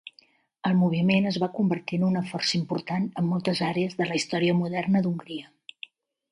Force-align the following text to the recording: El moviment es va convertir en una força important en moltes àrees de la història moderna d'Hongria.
El 0.69 0.71
moviment 0.77 1.27
es 1.31 1.37
va 1.43 1.49
convertir 1.57 1.99
en 2.01 2.07
una 2.07 2.25
força 2.31 2.57
important 2.61 3.07
en 3.23 3.29
moltes 3.35 3.63
àrees 3.69 3.97
de 4.03 4.11
la 4.11 4.21
història 4.23 4.59
moderna 4.65 5.07
d'Hongria. 5.07 5.51